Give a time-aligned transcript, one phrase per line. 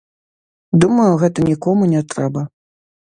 [0.83, 2.41] Думаю, гэта нікому не трэба.